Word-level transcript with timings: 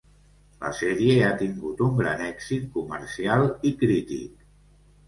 La 0.63 0.69
sèrie 0.77 1.17
ha 1.27 1.35
tingut 1.41 1.85
un 1.89 1.93
gran 2.01 2.27
èxit 2.31 2.67
comercial 2.79 3.49
i 3.73 3.77
crític. 3.85 4.35